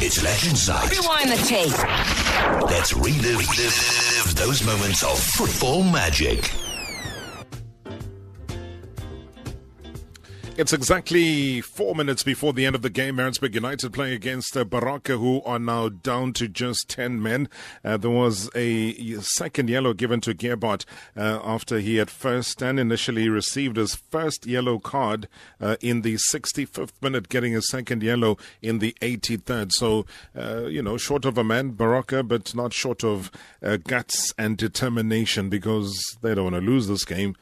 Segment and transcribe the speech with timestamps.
[0.00, 0.90] It's Legends Night.
[0.90, 2.70] Rewind the tape.
[2.70, 6.52] Let's relive, relive those moments of football magic.
[10.56, 13.16] It's exactly four minutes before the end of the game.
[13.16, 17.48] Maritzburg United playing against uh, Baroka, who are now down to just 10 men.
[17.84, 20.84] Uh, there was a second yellow given to Gearbot
[21.16, 25.26] uh, after he had first and initially received his first yellow card
[25.60, 29.72] uh, in the 65th minute, getting a second yellow in the 83rd.
[29.72, 30.06] So,
[30.38, 34.56] uh, you know, short of a man, Baroka, but not short of uh, guts and
[34.56, 37.34] determination because they don't want to lose this game.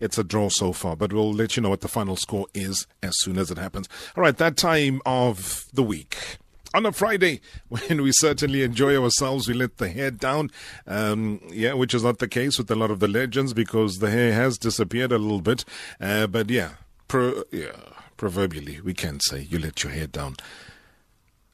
[0.00, 2.86] It's a draw so far, but we'll let you know what the final score is
[3.02, 3.88] as soon as it happens.
[4.16, 6.38] All right, that time of the week.
[6.72, 10.50] On a Friday, when we certainly enjoy ourselves, we let the hair down.
[10.86, 14.10] Um, yeah, which is not the case with a lot of the legends because the
[14.10, 15.64] hair has disappeared a little bit.
[16.00, 16.70] Uh, but yeah,
[17.08, 17.76] pro, yeah,
[18.16, 20.36] proverbially, we can say you let your hair down.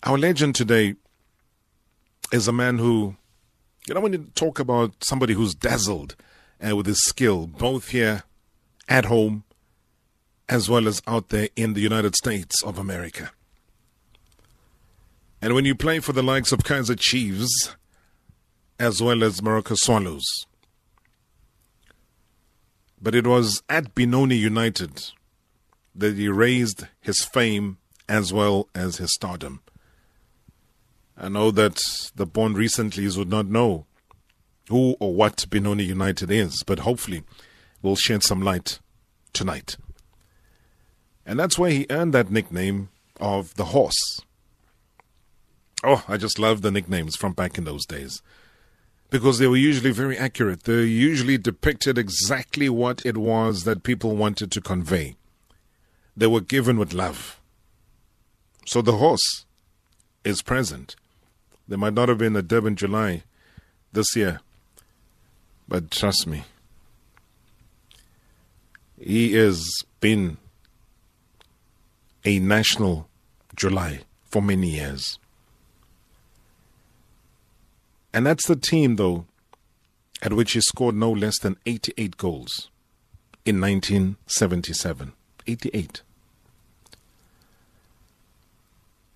[0.02, 0.94] Our legend today
[2.32, 3.16] is a man who,
[3.88, 6.14] you know, when you talk about somebody who's dazzled
[6.64, 8.22] uh, with his skill, both here
[8.88, 9.44] at home
[10.48, 13.30] as well as out there in the United States of America.
[15.42, 17.74] And when you play for the likes of Kaizer Chiefs
[18.78, 20.24] as well as Moroka Swallows,
[23.00, 25.10] but it was at Benoni United
[25.94, 27.78] that he raised his fame
[28.08, 29.60] as well as his stardom.
[31.16, 31.80] I know that
[32.14, 33.86] the born recently would not know
[34.68, 37.22] who or what Benoni United is, but hopefully
[37.86, 38.80] will shed some light
[39.32, 39.76] tonight.
[41.24, 42.88] And that's where he earned that nickname
[43.20, 44.20] of the horse.
[45.84, 48.22] Oh, I just love the nicknames from back in those days.
[49.08, 50.64] Because they were usually very accurate.
[50.64, 55.14] They usually depicted exactly what it was that people wanted to convey.
[56.16, 57.40] They were given with love.
[58.66, 59.44] So the horse
[60.24, 60.96] is present.
[61.68, 63.22] There might not have been a Durban July
[63.92, 64.40] this year,
[65.68, 66.44] but trust me,
[68.98, 69.66] he has
[70.00, 70.38] been
[72.24, 73.08] a national
[73.54, 75.18] July for many years.
[78.12, 79.26] And that's the team, though,
[80.22, 82.70] at which he scored no less than 88 goals
[83.44, 85.12] in 1977.
[85.46, 86.02] 88.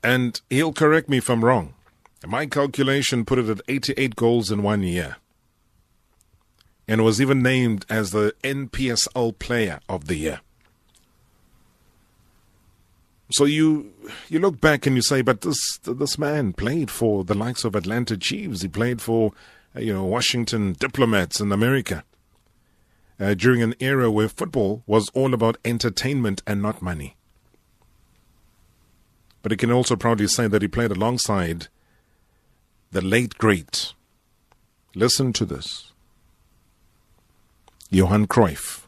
[0.02, 1.74] And he'll correct me if I'm wrong.
[2.26, 5.16] My calculation put it at 88 goals in one year
[6.90, 10.40] and was even named as the NPSL Player of the Year.
[13.30, 13.92] So you
[14.28, 17.76] you look back and you say, but this this man played for the likes of
[17.76, 18.62] Atlanta Chiefs.
[18.62, 19.30] He played for
[19.76, 22.02] uh, you know Washington Diplomats in America
[23.20, 27.14] uh, during an era where football was all about entertainment and not money.
[29.42, 31.68] But he can also proudly say that he played alongside
[32.90, 33.94] the late great.
[34.96, 35.89] Listen to this.
[37.90, 38.86] Johan Cruyff.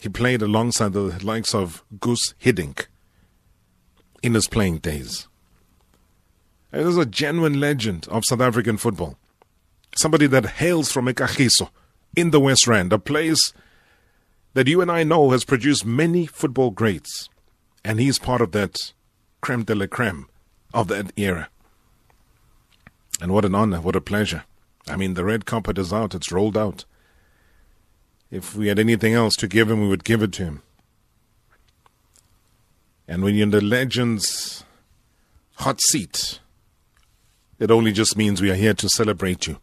[0.00, 2.86] He played alongside the likes of Guus Hiddink
[4.20, 5.28] in his playing days.
[6.72, 9.16] And is a genuine legend of South African football.
[9.94, 11.70] Somebody that hails from Ekagiso
[12.16, 13.52] in the West Rand, a place
[14.54, 17.28] that you and I know has produced many football greats.
[17.84, 18.92] And he's part of that
[19.40, 20.28] creme de la creme
[20.74, 21.48] of that era.
[23.20, 24.44] And what an honor, what a pleasure.
[24.88, 26.84] I mean, the red carpet is out, it's rolled out.
[28.32, 30.62] If we had anything else to give him, we would give it to him.
[33.06, 34.64] And when you're in the legend's
[35.56, 36.40] hot seat,
[37.58, 39.58] it only just means we are here to celebrate you.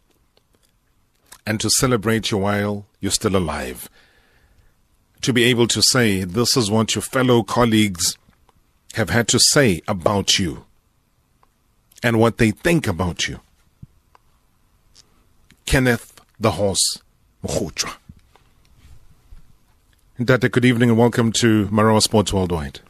[1.44, 3.90] And to celebrate you while you're still alive.
[5.22, 8.16] To be able to say, this is what your fellow colleagues
[8.94, 10.64] have had to say about you
[12.04, 13.40] and what they think about you.
[15.66, 17.02] Kenneth the Horse
[17.44, 17.99] Mokgojoa.
[20.22, 22.80] Data, good evening and welcome to Marawa Sports Worldwide.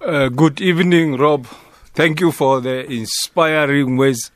[0.00, 1.48] Uh, good evening, Rob.
[1.92, 4.30] Thank you for the inspiring words.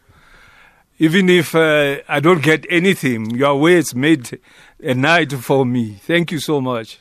[0.98, 4.40] Even if uh, I don't get anything, your words made
[4.82, 6.00] a night for me.
[6.02, 6.98] Thank you so much.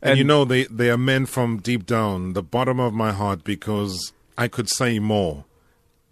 [0.00, 3.12] And, and you know, they, they are meant from deep down, the bottom of my
[3.12, 5.44] heart, because I could say more.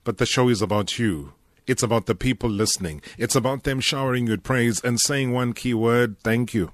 [0.05, 1.32] But the show is about you.
[1.66, 3.00] It's about the people listening.
[3.16, 6.73] It's about them showering you with praise and saying one key word thank you.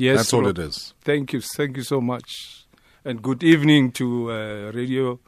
[0.00, 0.94] Yes, that's all it is.
[1.02, 2.64] Thank you, thank you so much,
[3.04, 5.20] and good evening to uh, Radio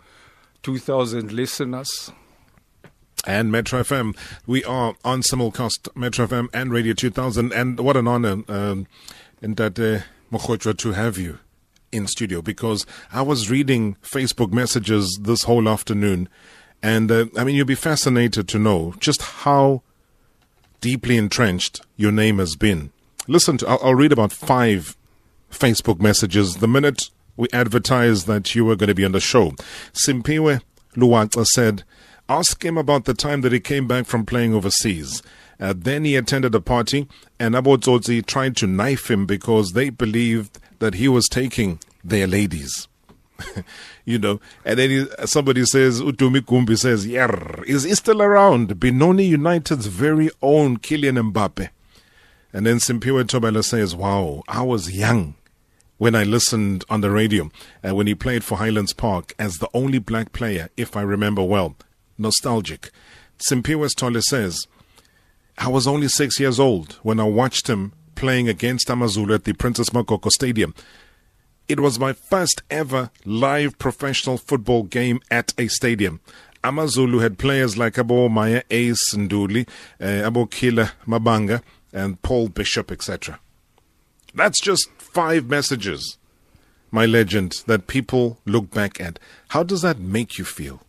[0.62, 2.10] 2000 listeners.
[3.26, 4.16] And Metro FM.
[4.46, 7.52] We are on simulcast Metro FM and Radio 2000.
[7.52, 8.86] And what an honor, um,
[9.40, 11.38] in that uh, to have you
[11.92, 16.28] in studio because I was reading Facebook messages this whole afternoon.
[16.82, 19.82] And uh, I mean, you'll be fascinated to know just how
[20.80, 22.90] deeply entrenched your name has been.
[23.28, 24.96] Listen to, I'll, I'll read about five
[25.50, 29.52] Facebook messages the minute we advertised that you were going to be on the show.
[29.92, 30.60] Simpiwe
[30.96, 31.84] Luwaxa said,
[32.28, 35.22] Ask him about the time that he came back from playing overseas.
[35.60, 37.06] Uh, then he attended a party,
[37.38, 42.88] and Abotsotsi tried to knife him because they believed that he was taking their ladies.
[44.04, 47.30] you know, and then he, somebody says, Utumi Kumbi says, yeah,
[47.66, 48.78] is he still around?
[48.80, 51.70] Benoni United's very own Kylian Mbappe.
[52.52, 55.34] And then Simpiwe Tobela says, wow, I was young
[55.96, 57.50] when I listened on the radio
[57.87, 61.43] uh, when he played for Highlands Park as the only black player, if I remember
[61.43, 61.76] well.
[62.19, 62.90] Nostalgic.
[63.49, 64.66] Simpiwe Tole says,
[65.58, 69.52] I was only six years old when I watched him playing against Amazulu at the
[69.52, 70.75] Princess Magogo Stadium.
[71.69, 76.20] It was my first ever live professional football game at a stadium.
[76.64, 79.69] Amazulu had players like Abo Maya Ace Nduli,
[80.00, 83.40] uh, Abo Kila Mabanga, and Paul Bishop, etc.
[84.34, 86.18] That's just five messages,
[86.90, 89.18] my legend, that people look back at.
[89.48, 90.82] How does that make you feel?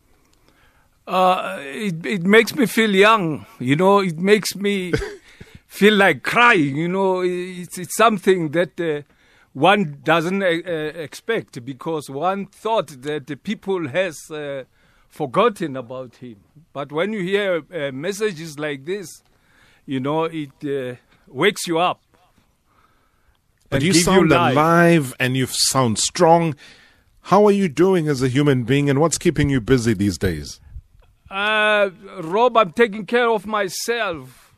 [1.06, 3.46] Uh, it, it makes me feel young.
[3.60, 4.94] You know, it makes me
[5.68, 6.78] feel like crying.
[6.78, 9.02] You know, it's, it's something that uh,
[9.52, 14.64] one doesn't uh, expect because one thought that the people has uh,
[15.10, 16.38] forgotten about him.
[16.72, 19.22] But when you hear uh, messages like this,
[19.86, 20.96] you know, it uh,
[21.28, 22.02] wakes you up.
[23.70, 24.54] But and you sound life.
[24.54, 26.56] alive and you sound strong.
[27.22, 30.60] How are you doing as a human being and what's keeping you busy these days?
[31.30, 31.90] Uh,
[32.22, 34.54] Rob, I'm taking care of myself.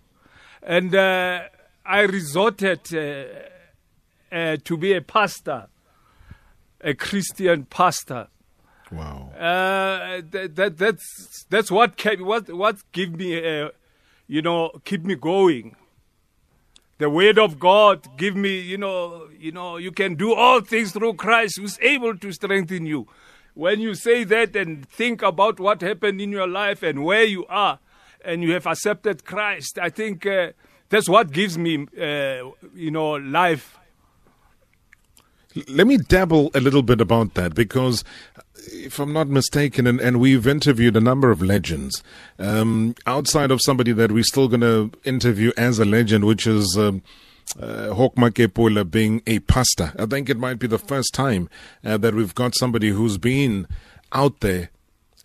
[0.62, 1.44] And uh,
[1.86, 5.68] I resorted uh, uh, to be a pastor,
[6.81, 8.27] a Christian pastor.
[8.92, 9.30] Wow.
[9.38, 13.69] Uh, that, that, that's, that's what, kept, what, what give me, uh,
[14.27, 15.75] you know, keep me going.
[16.98, 20.92] The word of God give me, you know, you know, you can do all things
[20.92, 23.07] through Christ who's able to strengthen you
[23.56, 27.45] when you say that and think about what happened in your life and where you
[27.48, 27.80] are
[28.24, 30.51] and you have accepted Christ, I think uh,
[30.89, 33.80] that's what gives me, uh, you know, life.
[35.68, 38.04] Let me dabble a little bit about that because,
[38.68, 42.04] if I'm not mistaken, and, and we've interviewed a number of legends,
[42.40, 46.78] um, outside of somebody that we're still going to interview as a legend, which is.
[46.78, 47.04] Um,
[47.60, 49.94] uh, Hawk Makepula being a pastor.
[50.00, 51.48] I think it might be the first time
[51.86, 53.68] uh, that we've got somebody who's been
[54.12, 54.72] out there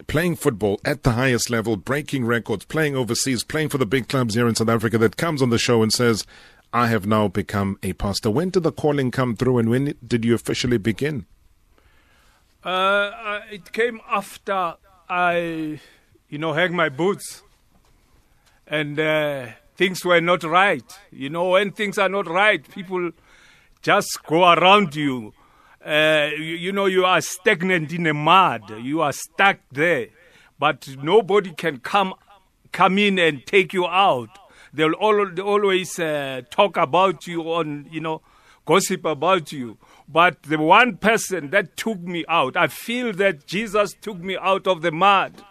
[0.07, 4.35] playing football at the highest level, breaking records, playing overseas, playing for the big clubs
[4.35, 6.27] here in South Africa that comes on the show and says,
[6.73, 8.31] I have now become a pastor.
[8.31, 11.27] When did the calling come through and when did you officially begin?
[12.63, 14.75] Uh, it came after
[15.09, 15.81] I,
[16.29, 17.43] you know, hang my boots
[18.67, 20.85] and uh, things were not right.
[21.11, 23.11] You know, when things are not right, people
[23.83, 25.35] just go around you.
[25.85, 28.71] Uh, you, you, know, you are stagnant in the mud.
[28.79, 30.09] You are stuck there,
[30.59, 32.15] but nobody can come
[32.73, 34.29] come in and take you out.
[34.73, 38.23] They'll al- always uh, talk about you on, you know,
[38.67, 39.79] gossip about you.
[40.09, 44.67] But the one person that took me out, I feel that Jesus took me out
[44.67, 45.45] of the mud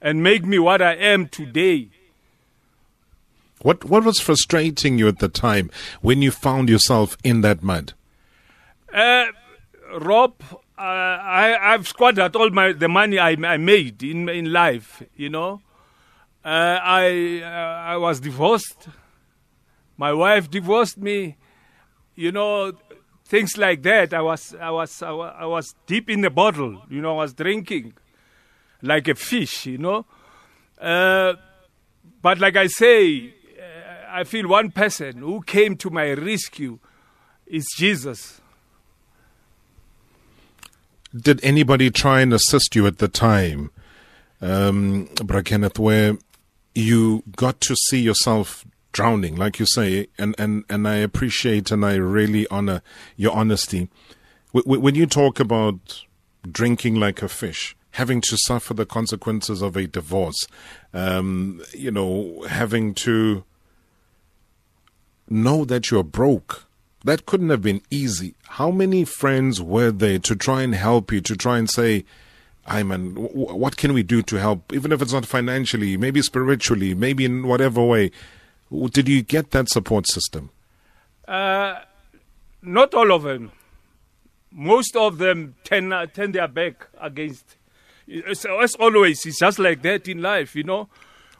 [0.00, 1.90] and made me what I am today.
[3.62, 7.92] What what was frustrating you at the time when you found yourself in that mud?
[8.92, 9.26] Uh,
[10.00, 10.34] Rob,
[10.78, 15.02] uh, I I've squandered all my the money I, I made in in life.
[15.14, 15.60] You know,
[16.44, 18.88] uh, I uh, I was divorced.
[19.96, 21.36] My wife divorced me.
[22.14, 22.72] You know,
[23.24, 24.14] things like that.
[24.14, 26.82] I was I was I was, I was deep in the bottle.
[26.88, 27.94] You know, I was drinking
[28.82, 29.66] like a fish.
[29.66, 30.06] You know,
[30.80, 31.34] uh,
[32.22, 33.34] but like I say.
[34.12, 36.80] I feel one person who came to my rescue
[37.46, 38.40] is Jesus.
[41.16, 43.70] Did anybody try and assist you at the time,
[44.40, 45.08] um,
[45.44, 46.16] Kenneth, where
[46.74, 51.84] you got to see yourself drowning, like you say, and, and, and I appreciate and
[51.84, 52.82] I really honor
[53.16, 53.88] your honesty.
[54.52, 56.04] When you talk about
[56.50, 60.46] drinking like a fish, having to suffer the consequences of a divorce,
[60.92, 63.44] um, you know, having to
[65.28, 66.66] know that you're broke.
[67.04, 68.34] That couldn't have been easy.
[68.46, 72.04] How many friends were there to try and help you, to try and say,
[72.70, 74.72] Ayman, what can we do to help?
[74.72, 78.10] Even if it's not financially, maybe spiritually, maybe in whatever way.
[78.90, 80.50] Did you get that support system?
[81.26, 81.80] Uh,
[82.62, 83.50] not all of them.
[84.52, 87.56] most of them turn, uh, turn their back against.
[88.06, 90.88] It's, as always, it's just like that in life, you know.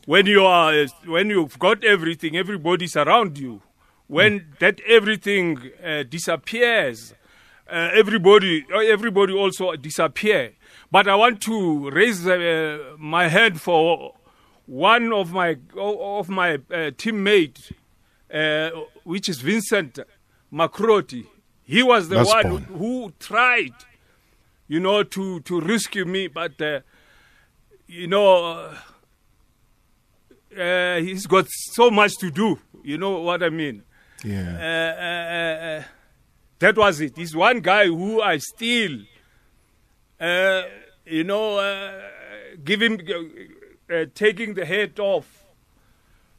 [0.06, 3.62] When you are, when you've got everything, everybody's around you.
[4.06, 7.14] When that everything uh, disappears,
[7.70, 10.52] uh, everybody, everybody also disappear.
[10.90, 14.14] But I want to raise uh, my hand for
[14.66, 17.72] one of my of my uh, teammate,
[18.32, 18.70] uh,
[19.04, 19.98] which is Vincent
[20.52, 21.26] Makroti.
[21.64, 22.62] He was the That's one born.
[22.64, 23.74] who, tried,
[24.66, 26.80] you know, to to rescue me, but uh,
[27.86, 28.76] you know, uh,
[30.60, 32.58] uh, he's got so much to do.
[32.82, 33.82] You know what I mean?
[34.24, 35.80] Yeah.
[35.80, 35.84] uh,
[36.58, 37.16] that was it.
[37.16, 38.98] He's one guy who I still,
[40.20, 40.62] uh,
[41.10, 42.00] you know, uh,
[42.66, 43.00] him,
[43.92, 45.44] uh, taking the head off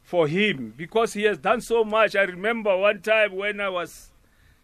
[0.02, 2.16] for him because he has done so much.
[2.16, 4.10] I remember one time when I was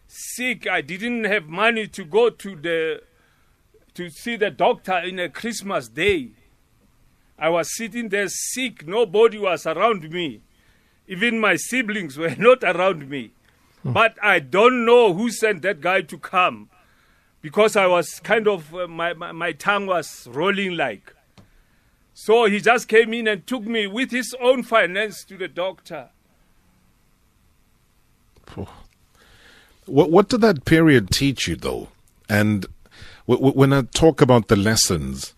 [0.07, 3.03] sick, I didn't have money to go to the
[3.93, 6.29] to see the doctor in a Christmas day.
[7.37, 8.87] I was sitting there sick.
[8.87, 10.41] Nobody was around me.
[11.07, 13.31] Even my siblings were not around me.
[13.83, 16.69] But I don't know who sent that guy to come
[17.41, 21.13] because I was kind of, uh, my, my, my tongue was rolling like.
[22.13, 26.09] So he just came in and took me with his own finance to the doctor.
[29.85, 31.89] What what did that period teach you, though?
[32.27, 32.65] And
[33.27, 35.33] w- w- when I talk about the lessons,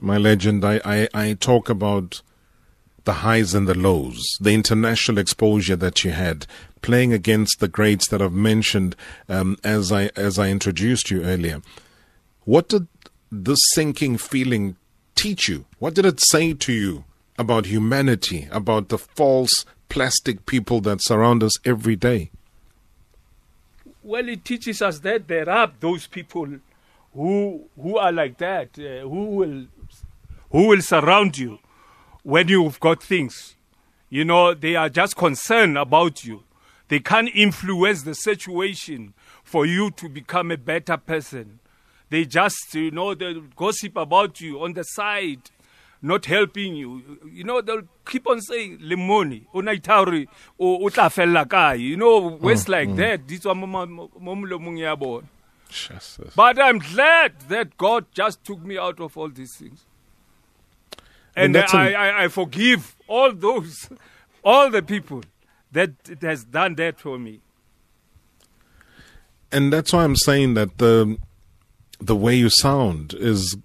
[0.00, 2.22] my legend, I, I, I talk about
[3.04, 6.46] the highs and the lows, the international exposure that you had,
[6.84, 8.94] playing against the greats that I've mentioned
[9.26, 11.62] um, as I as I introduced you earlier.
[12.44, 12.86] What did
[13.32, 14.76] this sinking feeling
[15.14, 15.64] teach you?
[15.78, 17.04] What did it say to you
[17.38, 22.30] about humanity, about the false plastic people that surround us every day?
[24.02, 26.48] Well, it teaches us that there are those people
[27.14, 29.66] who who are like that, uh, who will
[30.50, 31.58] who will surround you
[32.22, 33.56] when you've got things.
[34.10, 36.42] You know, they are just concerned about you.
[36.94, 41.58] They can't influence the situation for you to become a better person.
[42.08, 45.40] They just, you know, they gossip about you on the side,
[46.00, 47.18] not helping you.
[47.28, 51.74] You know, they'll keep on saying, lemoni, utla fella.
[51.74, 53.26] You know, words like that.
[53.26, 55.28] This one.
[55.68, 56.32] Jesus.
[56.36, 59.84] But I'm glad that God just took me out of all these things.
[61.34, 63.88] And I, I, I forgive all those,
[64.44, 65.22] all the people
[65.74, 67.40] that it has done that for me.
[69.52, 71.16] and that's why I'm saying that the
[72.00, 73.56] the way you sound is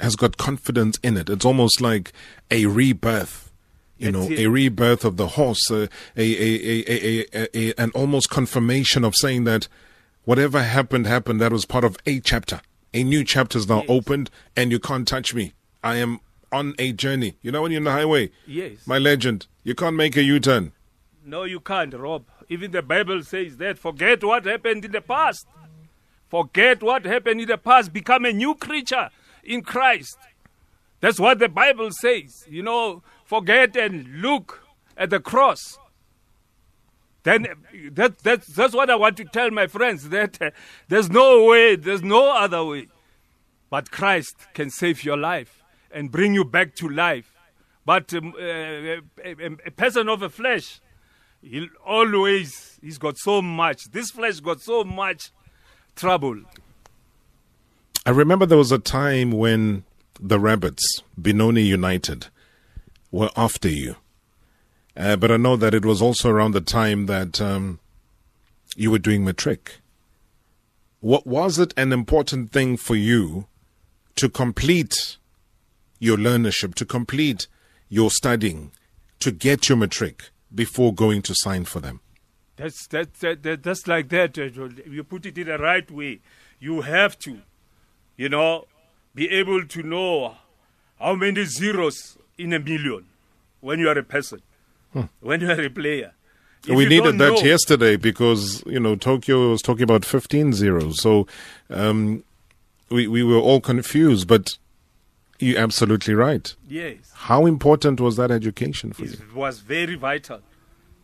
[0.00, 1.30] has got confidence in it.
[1.30, 2.12] It's almost like
[2.50, 3.52] a rebirth,
[3.96, 4.40] you That's know, it.
[4.40, 6.24] a rebirth of the horse, a, a, a,
[6.66, 9.68] a, a, a, a an almost confirmation of saying that
[10.24, 11.40] whatever happened happened.
[11.40, 12.60] That was part of a chapter.
[12.92, 13.86] A new chapter is now Yes.
[13.90, 15.52] opened, and you can't touch me.
[15.82, 16.20] I am
[16.52, 17.36] on a journey.
[17.42, 18.86] You know, when you're on the highway, Yes.
[18.86, 20.72] my legend, you can't make a U-turn.
[21.24, 22.24] No, you can't, Rob.
[22.48, 23.78] Even the Bible says that.
[23.78, 25.46] Forget what happened in the past.
[26.28, 27.92] Forget what happened in the past.
[27.92, 29.08] Become a new creature
[29.42, 30.18] in Christ.
[31.00, 32.44] That's what the Bible says.
[32.48, 34.62] You know, forget and look
[34.96, 35.78] at the cross.
[37.22, 37.46] Then
[37.92, 40.50] that, that, that's what I want to tell my friends that uh,
[40.88, 42.88] there's no way, there's no other way.
[43.70, 47.32] But Christ can save your life and bring you back to life.
[47.86, 50.80] But um, uh, a, a- a person of the flesh,
[51.44, 53.90] he'll always, he's got so much.
[53.90, 55.30] This flesh got so much
[55.94, 56.40] trouble.
[58.06, 59.84] I remember there was a time when
[60.20, 62.28] the Rabbits, Benoni United,
[63.10, 63.96] were after you.
[64.96, 67.80] Uh, but I know that it was also around the time that um,
[68.76, 69.80] you were doing matric.
[71.00, 73.46] What was it an important thing for you
[74.16, 75.16] to complete
[75.98, 77.46] your learnership, to complete
[77.88, 78.70] your studying,
[79.18, 82.00] to get your matric before going to sign for them?
[82.56, 84.38] That's that, that, that that's like that.
[84.38, 84.44] uh,
[84.90, 86.20] You put it in the right way.
[86.60, 87.38] You have to,
[88.16, 88.66] you know,
[89.14, 90.36] be able to know
[91.00, 93.06] how many zeros in a million
[93.60, 94.40] when you are a person,
[95.20, 96.12] when you are a player.
[96.66, 101.02] If we needed that know- yesterday because you know Tokyo was talking about 15 zeros,
[101.02, 101.26] so
[101.68, 102.24] um,
[102.88, 104.28] we we were all confused.
[104.28, 104.56] But
[105.38, 106.54] you're absolutely right.
[106.68, 109.12] Yes, How important was that education for you?
[109.12, 110.40] it was very vital.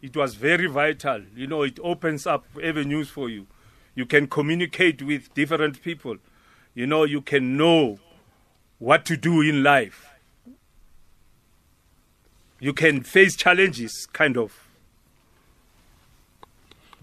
[0.03, 1.23] It was very vital.
[1.37, 3.47] You know, it opens up avenues for you.
[3.95, 6.17] You can communicate with different people.
[6.75, 7.99] You know, you can know
[8.79, 10.07] what to do in life.
[12.61, 14.67] You can face challenges, kind of.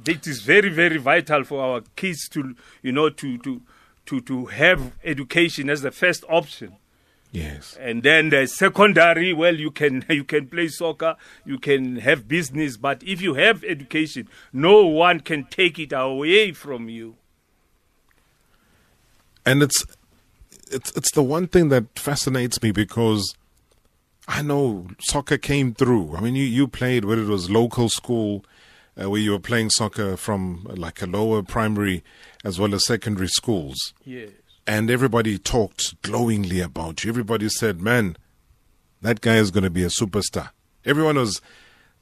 [0.06, 3.62] It is very, very vital for our kids to, you know, to to
[4.06, 6.78] to to have education as the first option.
[7.38, 7.78] Yes.
[7.80, 11.16] And then the secondary, well, you can you can play soccer,
[11.46, 16.52] you can have business, but if you have education, no one can take it away
[16.52, 17.16] from you.
[19.46, 19.86] And it's
[20.72, 23.36] it's it's the one thing that fascinates me because
[24.28, 26.16] I know soccer came through.
[26.16, 28.44] I mean, you you played where it was local school,
[29.00, 32.04] uh, where you were playing soccer from like a lower primary
[32.44, 33.94] as well as secondary schools.
[34.04, 34.32] Yes.
[34.68, 37.10] And everybody talked glowingly about you.
[37.10, 38.18] Everybody said, "Man,
[39.02, 40.50] that guy is going to be a superstar."
[40.86, 41.42] Everyone was,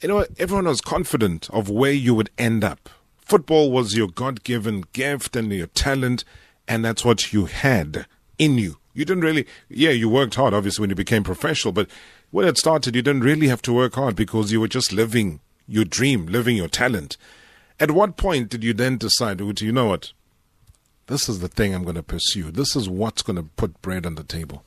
[0.02, 2.90] you know, everyone was confident of where you would end up.
[3.18, 6.24] Football was your God-given gift and your talent,
[6.68, 8.06] and that's what you had
[8.38, 8.78] in you.
[8.94, 11.90] You didn't really, yeah, you worked hard, obviously, when you became professional, but
[12.32, 15.40] when it started, you didn't really have to work hard because you were just living
[15.68, 17.18] your dream, living your talent.
[17.80, 20.14] At what point did you then decide, "Oh, you know what?
[21.08, 22.52] This is the thing I'm going to pursue.
[22.52, 24.64] This is what's going to put bread on the table.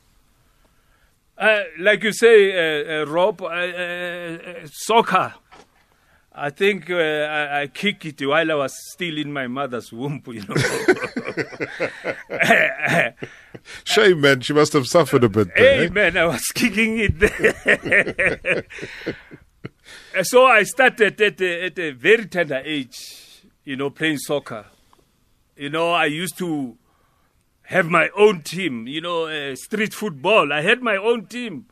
[1.37, 4.39] Uh, like you say, uh, uh, Rob, uh, uh,
[4.73, 5.35] soccer.
[6.33, 10.23] I think uh, I, I kicked it while I was still in my mother's womb.
[10.27, 10.55] You know.
[13.85, 14.41] Shame, man.
[14.41, 15.81] She must have suffered a bit there.
[15.81, 15.91] hey eh?
[15.91, 18.65] man, I was kicking it.
[20.17, 24.65] Uh, so I started at a, at a very tender age, you know, playing soccer.
[25.59, 26.79] You know, I used to
[27.63, 30.53] have my own team, you know, uh, street football.
[30.53, 31.67] I had my own team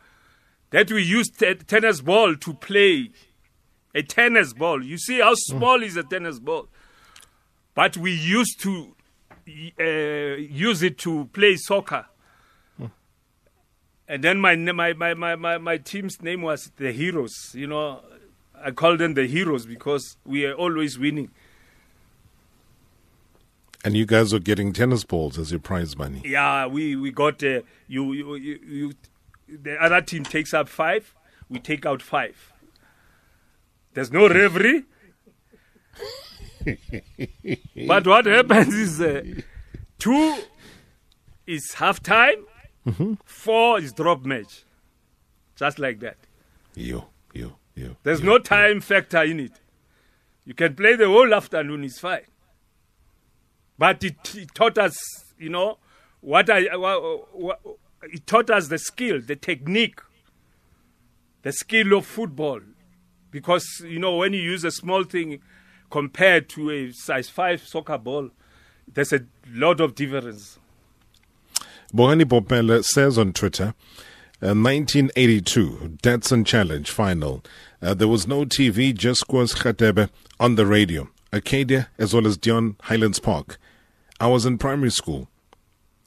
[0.70, 3.12] that we used t- tennis ball to play.
[3.94, 4.84] A tennis ball.
[4.84, 6.68] You see how small is a tennis ball?
[7.74, 8.94] But we used to
[9.80, 12.06] uh, use it to play soccer.
[14.08, 17.34] And then my, my, my, my, my, my team's name was the Heroes.
[17.54, 18.02] You know,
[18.54, 21.30] I call them the Heroes because we are always winning.
[23.86, 26.20] And you guys are getting tennis balls as your prize money.
[26.24, 28.92] Yeah, we we got uh, you, you you you.
[29.48, 31.14] The other team takes up five.
[31.48, 32.52] We take out five.
[33.94, 34.82] There's no referee.
[37.86, 39.22] but what happens is uh,
[40.00, 40.36] two
[41.46, 42.44] is half time,
[43.24, 44.64] four is drop match,
[45.54, 46.16] just like that.
[46.74, 47.96] You, you, you.
[48.02, 49.60] There's no time factor in it.
[50.44, 52.26] You can play the whole afternoon, it's fine.
[53.78, 54.96] But it, it taught us,
[55.38, 55.78] you know,
[56.20, 57.60] what I, what, what,
[58.02, 60.00] it taught us the skill, the technique,
[61.42, 62.60] the skill of football.
[63.30, 65.40] Because, you know, when you use a small thing
[65.90, 68.30] compared to a size 5 soccer ball,
[68.92, 69.20] there's a
[69.52, 70.58] lot of difference.
[71.92, 73.74] Bohani Bopele says on Twitter,
[74.42, 77.42] uh, 1982 Datsun Challenge final.
[77.80, 80.08] Uh, there was no TV, just Kwas Khatebe
[80.40, 81.08] on the radio.
[81.32, 83.58] Arcadia as well as Dion Highlands Park.
[84.18, 85.28] I was in primary school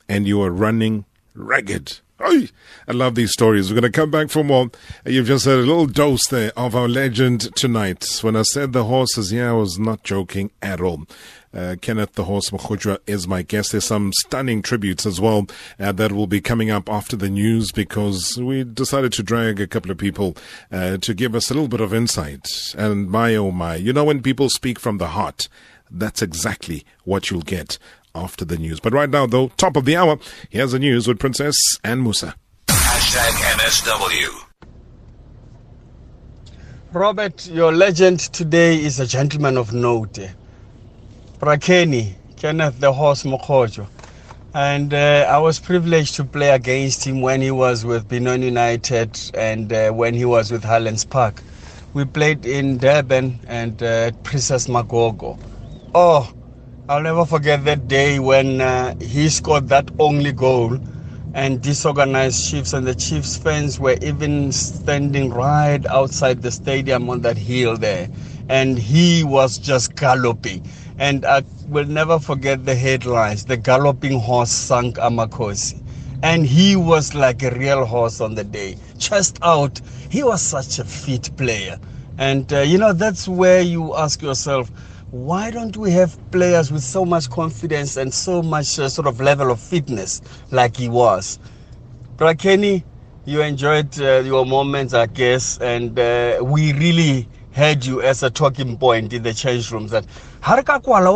[0.08, 2.00] and you were running ragged.
[2.22, 2.50] I
[2.90, 3.70] love these stories.
[3.70, 4.70] We're going to come back for more.
[5.06, 8.20] You've just had a little dose there of our legend tonight.
[8.22, 11.06] When I said the horses, yeah, I was not joking at all.
[11.54, 13.72] Uh, Kenneth the Horse Mokgojoa is my guest.
[13.72, 15.48] There's some stunning tributes as well
[15.80, 19.68] uh, that will be coming up after the news because we decided to drag a
[19.68, 20.36] couple of people
[20.72, 22.48] uh, to give us a little bit of insight.
[22.78, 25.48] And my oh my, you know, when people speak from the heart,
[25.90, 27.80] that's exactly what you'll get
[28.16, 28.80] after the news.
[28.80, 30.18] But right now, though, top of the hour,
[30.50, 32.36] here's the news with Princess and Musa.
[32.68, 34.46] Hashtag MSW.
[36.92, 40.20] Robert, your legend today is a gentleman of note.
[41.40, 43.88] Brakeni, Kenneth the Horse Mokgojoa.
[44.56, 49.20] And uh, I was privileged to play against him when he was with Benoni United
[49.36, 51.44] and uh, when he was with Highlands Park.
[51.94, 55.40] We played in Durban and uh, Princess Magogo.
[55.94, 56.34] Oh,
[56.90, 60.80] I'll never forget that day when uh, he scored that only goal
[61.36, 67.22] and disorganized Chiefs, and the Chiefs fans were even standing right outside the stadium on
[67.22, 68.10] that hill there.
[68.50, 70.66] And he was just galloping.
[70.98, 75.80] And I will never forget the headlines the galloping horse sank Amakhosi.
[76.24, 79.80] And he was like a real horse on the day, chest out.
[80.10, 81.80] He was such a fit player.
[82.18, 84.72] And uh, you know, that's where you ask yourself,
[85.12, 89.20] why don't we have players with so much confidence and so much uh, sort of
[89.20, 91.40] level of fitness like he was?
[92.18, 92.84] But Kenny,
[93.26, 98.30] you enjoyed uh, your moments, I guess, and uh, we really had you as a
[98.30, 100.06] talking point in the change rooms that
[100.42, 101.12] Harka Kwala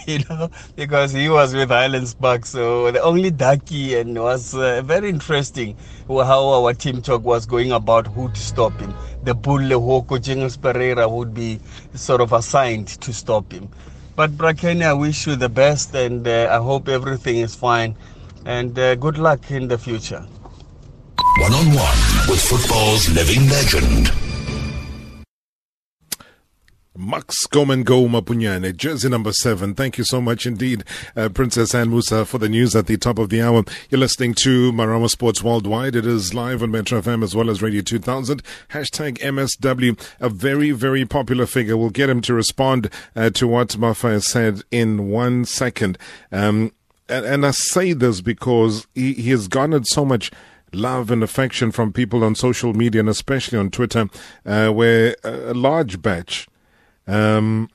[0.06, 2.46] you know, because he was with Highlands Park.
[2.46, 7.72] So the only ducky and was uh, very interesting how our team talk was going
[7.72, 8.94] about who to stop him.
[9.24, 11.58] The bull Hoko Jingles Pereira would be
[11.94, 13.68] sort of assigned to stop him.
[14.14, 17.96] But Brakeni, I wish you the best and uh, I hope everything is fine.
[18.46, 20.24] And uh, good luck in the future.
[21.40, 24.23] One on one with football's living legend.
[26.96, 29.74] Marks Go-Man-Go Maponyane, jersey number seven.
[29.74, 30.84] Thank you so much indeed,
[31.16, 33.64] uh, Princess Anne Musa, for the news at the top of the hour.
[33.90, 35.96] You're listening to Marawa Sports Worldwide.
[35.96, 38.44] It is live on Metro FM as well as Radio 2000.
[38.68, 41.76] Hashtag MSW, a very, very popular figure.
[41.76, 45.98] We'll get him to respond uh, to what Mafa said in one second.
[46.30, 46.70] Um,
[47.08, 50.30] and, and I say this because he, he has garnered so much
[50.72, 54.08] love and affection from people on social media and especially on Twitter,
[54.46, 56.46] uh, where a large batch
[57.06, 57.68] um,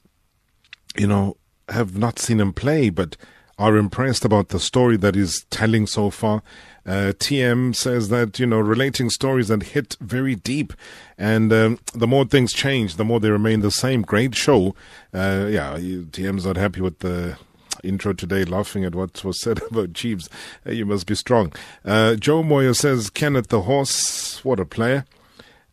[0.97, 1.37] you know,
[1.69, 3.15] have not seen him play, but
[3.57, 6.41] are impressed about the story that he's telling so far.
[6.85, 10.73] Uh, TM says that, you know, relating stories that hit very deep.
[11.17, 14.01] And um, the more things change, the more they remain the same.
[14.01, 14.75] Great show.
[15.13, 17.37] Uh, yeah, TM's not happy with the
[17.83, 20.29] intro today, laughing at what was said about Chiefs.
[20.65, 21.53] Uh, you must be strong.
[21.83, 25.05] Uh, Joe Moyer says, Kenneth the Horse, what a player.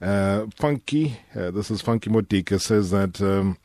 [0.01, 3.21] Uh, Funky, uh, this is Funky Motika, says that.
[3.21, 3.59] Um,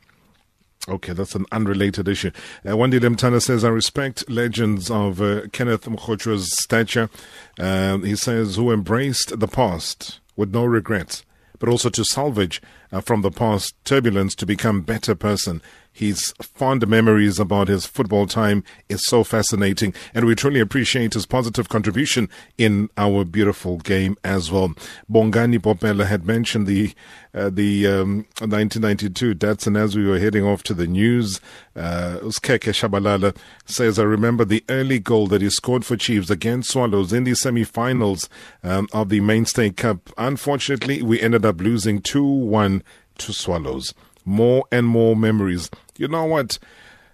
[0.88, 2.32] Okay, that's an unrelated issue.
[2.66, 7.08] Uh, Wandi Lemtana says, I respect legends of uh, Kenneth Mokgojoa's stature.
[7.56, 11.24] Uh, he says, who embraced the past with no regrets,
[11.60, 15.62] but also to salvage uh, from the past turbulence to become better person
[15.92, 21.26] his fond memories about his football time is so fascinating, and we truly appreciate his
[21.26, 24.74] positive contribution in our beautiful game as well.
[25.10, 26.94] Bongani Popela had mentioned the
[27.34, 31.40] uh, the um, 1992 Datsun as we were heading off to the news.
[31.74, 36.70] Uh, Uskeke Shabalala says, I remember the early goal that he scored for Chiefs against
[36.70, 38.28] Swallows in the semi finals
[38.62, 40.10] um, of the Mainstay Cup.
[40.18, 42.82] Unfortunately, we ended up losing 2 1
[43.18, 45.70] to Swallows more and more memories.
[45.96, 46.58] You know what,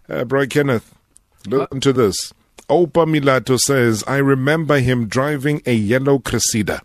[0.08, 0.94] uh, Bro Kenneth?
[1.46, 2.32] Listen to this.
[2.68, 6.82] Opa Milato says, I remember him driving a yellow Cressida.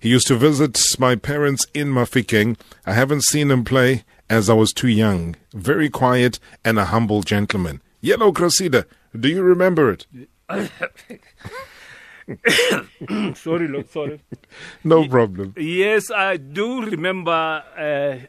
[0.00, 2.56] He used to visit my parents in Mafikeng.
[2.86, 5.36] I haven't seen him play as I was too young.
[5.52, 7.82] Very quiet and a humble gentleman.
[8.00, 8.86] Yellow Cressida.
[9.18, 10.06] Do you remember it?
[13.36, 14.20] sorry, look, sorry.
[14.84, 15.54] no problem.
[15.56, 18.26] Yes, I do remember uh,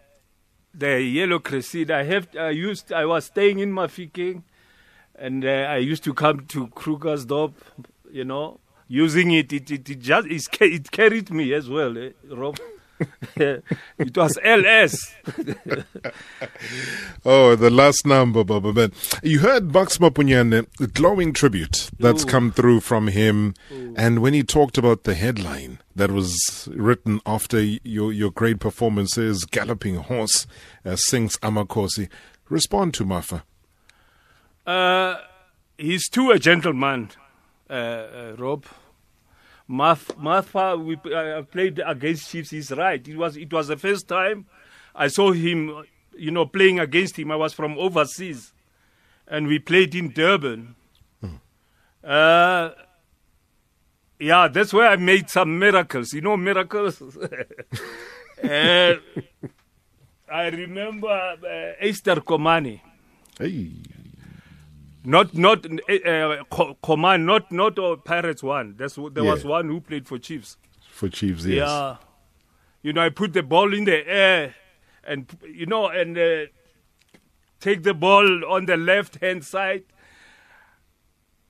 [0.73, 1.97] the yellow cressida.
[1.97, 4.43] I have I used I was staying in Mafikeng,
[5.15, 7.53] and uh, I used to come to Krugersdorp,
[8.11, 9.51] you know, using it.
[9.53, 10.27] It it, it just
[10.61, 12.57] it carried me as well, eh, Rob.
[13.35, 15.15] it was LS.
[17.25, 18.91] oh, the last number, Baba Ben.
[19.23, 22.27] You heard Bucks Maponyane, the glowing tribute that's Ooh.
[22.27, 23.53] come through from him.
[23.71, 23.93] Ooh.
[23.97, 29.45] And when he talked about the headline that was written after your, your great performances,
[29.45, 30.45] Galloping Horse
[30.85, 32.09] uh, sings Amakhosi,
[32.49, 33.43] respond to Mafa.
[34.65, 35.17] Uh,
[35.77, 37.11] he's too a gentleman,
[37.69, 38.35] uh, uh
[39.69, 39.99] Rob.
[40.17, 42.49] Martha, we uh, played against Chiefs.
[42.49, 43.07] He's right.
[43.07, 44.47] It was it was the first time
[44.95, 45.83] I saw him,
[46.17, 47.31] you know, playing against him.
[47.31, 48.51] I was from overseas,
[49.27, 50.75] and we played in Durban.
[51.21, 51.35] Hmm.
[52.03, 52.71] Uh,
[54.19, 56.13] yeah, that's where I made some miracles.
[56.13, 57.01] You know, miracles.
[58.43, 58.99] I
[60.31, 62.81] remember uh, Esther Komani.
[63.37, 63.71] Hey
[65.03, 66.43] not not uh,
[66.83, 68.75] command, not not uh, Pirates one.
[68.77, 69.21] There yeah.
[69.21, 70.57] was one who played for Chiefs.
[70.89, 71.67] For Chiefs, yes.
[71.67, 71.97] Yeah,
[72.81, 74.55] you know, I put the ball in the air,
[75.03, 76.45] and you know, and uh,
[77.59, 79.83] take the ball on the left hand side,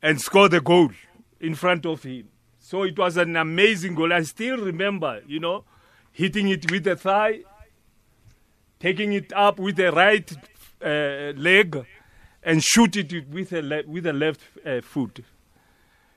[0.02, 0.92] and score the goal
[1.40, 2.30] in front of him.
[2.60, 4.14] So it was an amazing goal.
[4.14, 5.64] I still remember, you know,
[6.12, 7.40] hitting it with the thigh,
[8.80, 10.32] taking it up with the right
[10.84, 11.86] uh, leg
[12.44, 15.20] and shoot it with a le- with a left uh, foot.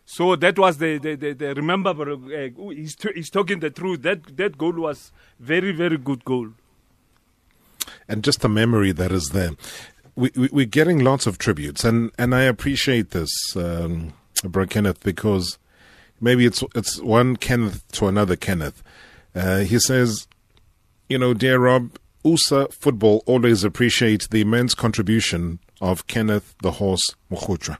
[0.04, 4.02] So that was the the, the, the remember uh, he's, t- he's talking the truth.
[4.02, 6.50] That that goal was very very good goal.
[8.08, 9.50] And just the memory that is there.
[10.14, 14.12] We, we are getting lots of tributes, and, and I appreciate this, um,
[14.44, 15.58] Bro Kenneth, because
[16.20, 18.82] maybe it's it's one Kenneth to another Kenneth.
[19.34, 20.28] Uh, he says,
[21.08, 27.14] you know, dear Rob, USA football always appreciate the immense contribution of Kenneth the Horse
[27.30, 27.76] Mokgojoa.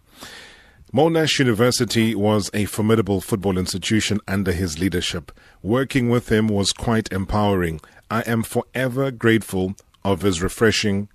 [0.93, 5.33] Monash University was a formidable football institution under his leadership.
[5.63, 7.81] Working with him was quite empowering.
[8.11, 11.09] I am forever grateful of his refreshing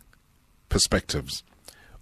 [0.69, 1.43] perspectives.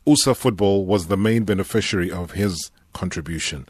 [0.05, 3.67] USA football was the main beneficiary of his contribution.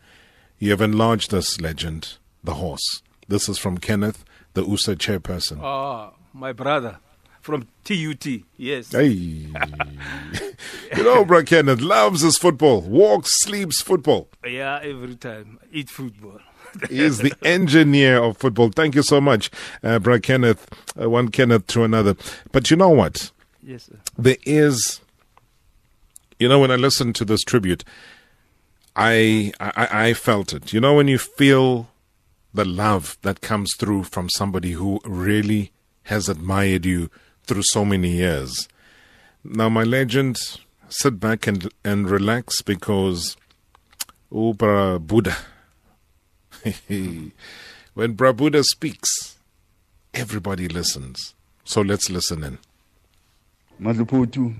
[0.59, 3.01] You have enlarged this legend, the horse.
[3.27, 4.23] This is from Kenneth,
[4.53, 5.59] the USA chairperson.
[5.63, 6.99] Ah, my brother
[7.45, 8.25] from TUT.
[8.57, 8.91] Yes.
[8.91, 9.11] Hey.
[10.97, 14.27] you know, bro, Kenneth loves his football, walks, sleeps football.
[14.43, 15.59] Yeah, every time.
[15.71, 16.39] Eat football.
[16.89, 18.71] he is the engineer of football.
[18.71, 19.51] Thank you so much,
[19.83, 20.67] uh, bro, Kenneth.
[20.99, 22.15] Uh, one Kenneth to another.
[22.51, 23.29] But you know what?
[23.61, 23.99] Yes, sir.
[24.17, 25.01] There is,
[26.39, 27.83] you know, when I listened to this tribute,
[28.95, 30.73] I, I I felt it.
[30.73, 31.89] You know, when you feel
[32.55, 35.71] the love that comes through from somebody who really
[36.05, 37.11] has admired you
[37.45, 38.67] through so many years.
[39.43, 40.37] Now, my legend,
[40.89, 43.37] sit back and and relax because,
[44.31, 45.35] oh, Buddha,
[47.93, 49.37] when Buddha speaks,
[50.13, 51.35] everybody listens.
[51.63, 52.57] So let's listen in.
[53.81, 54.55] Madluputu,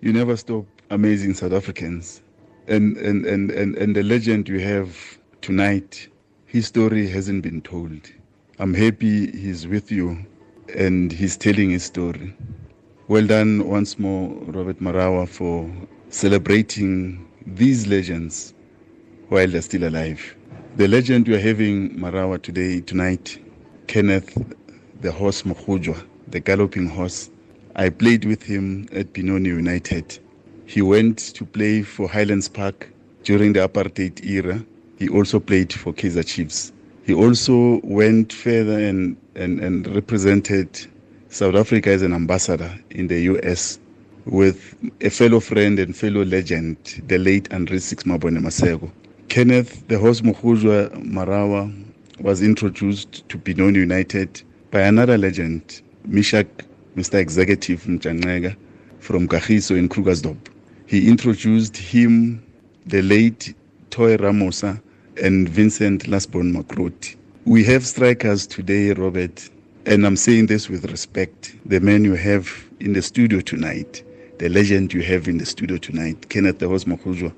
[0.00, 2.22] you never stop amazing South Africans.
[2.68, 6.08] And, and, and, and, and the legend you have tonight,
[6.46, 8.10] his story hasn't been told.
[8.58, 10.26] I'm happy he's with you
[10.74, 12.34] and he's telling his story.
[13.08, 15.70] Well done once more, Robert Marawa, for
[16.08, 18.54] celebrating these legends
[19.28, 20.36] while they're still alive.
[20.76, 23.38] The legend we're having, Marawa, today, tonight,
[23.86, 24.36] Kenneth,
[25.00, 27.30] the horse Mokgojoa, the galloping horse.
[27.76, 30.18] I played with him at Benoni United.
[30.66, 34.64] He went to play for Highlands Park during the apartheid era.
[34.98, 36.72] He also played for Kaizer Chiefs.
[37.06, 40.68] He also went further and, and, and represented
[41.28, 43.78] South Africa as an ambassador in the US
[44.24, 48.90] with a fellow friend and fellow legend, the late Andre Six Mabone Maseko.
[49.28, 51.72] Kenneth, the horse Mokgojoa Marawa,
[52.18, 54.42] was introduced to Benoni United
[54.72, 56.48] by another legend, Mishak,
[56.96, 57.20] Mr.
[57.20, 58.56] Executive Mchanega
[58.98, 60.48] from Kagiso in Krugersdorp.
[60.86, 62.44] He introduced him,
[62.84, 63.54] the late
[63.90, 64.82] Toy Ramosa,
[65.22, 67.16] and Vincent Lasbon Makroti.
[67.44, 69.48] We have strikers today, Robert,
[69.86, 71.54] and I'm saying this with respect.
[71.64, 72.50] The man you have
[72.80, 74.02] in the studio tonight,
[74.38, 77.32] the legend you have in the studio tonight, Kenneth Devos Mokgojoa,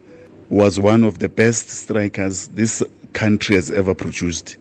[0.49, 4.57] was one of the best strikers this country has ever produced.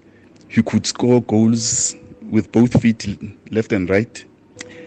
[0.49, 1.95] He could score goals
[2.29, 3.07] with both feet,
[3.51, 4.23] left and right.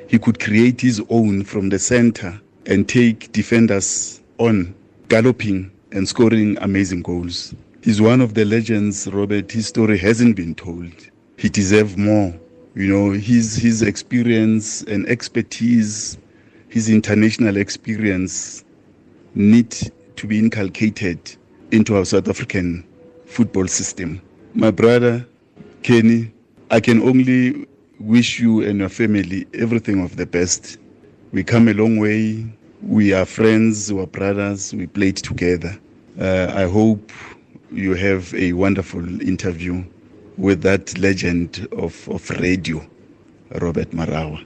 [0.09, 4.75] He could create his own from the center and take defenders on,
[5.09, 7.55] galloping and scoring amazing goals.
[7.83, 9.51] He's one of the legends, Robert.
[9.51, 10.93] His story hasn't been told.
[11.39, 12.39] He deserves more.
[12.75, 16.19] You know, his his experience and expertise,
[16.69, 18.65] his international experience
[19.35, 19.75] need
[20.17, 21.19] to be inculcated
[21.71, 22.87] into our South African
[23.25, 24.21] football system.
[24.55, 25.27] My brother,
[25.83, 26.33] Kenny,
[26.71, 27.67] I can only
[27.99, 30.77] wish you and your family everything of the best.
[31.33, 32.45] We come a long way.
[32.83, 35.79] We are friends, we are brothers, we played together.
[36.19, 37.11] Uh, I hope
[37.73, 39.85] you have a wonderful interview
[40.37, 42.85] with that legend of, of radio,
[43.61, 44.45] Robert Marawa.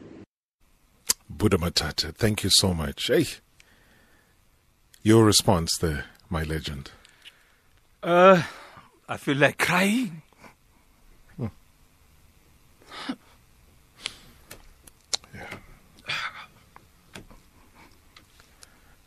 [1.28, 3.06] Buddha Matata, thank you so much.
[3.08, 3.26] Hey,
[5.02, 6.90] your response there, my legend.
[8.02, 8.42] Uh,
[9.08, 10.22] I feel like crying.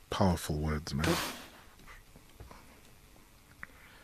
[0.10, 1.08] Powerful words, man.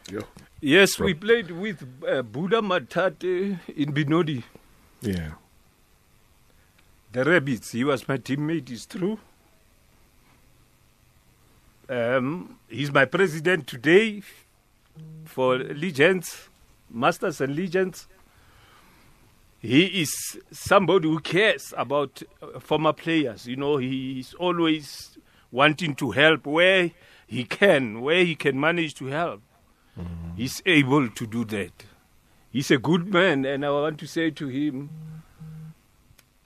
[0.10, 0.22] Yo.
[0.62, 4.44] Yes, we played with uh, Buddha Matate in Benoni.
[5.02, 5.32] Yeah.
[7.12, 7.72] The Rabbits.
[7.72, 9.20] He was my teammate, it's true.
[11.90, 14.22] Um, he's my president today
[15.26, 16.50] for Legends,
[16.90, 18.08] Masters and Legends.
[19.60, 23.48] He is somebody who cares about uh, former players.
[23.48, 25.18] You know, he's always
[25.52, 26.92] wanting to help where
[27.28, 29.42] he can, where he can manage to help.
[30.00, 30.38] Mm-hmm.
[30.38, 31.72] He's able to do that.
[32.52, 34.90] He's a good man, and I want to say to him,